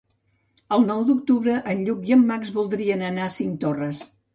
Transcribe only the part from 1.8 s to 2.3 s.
Lluc i en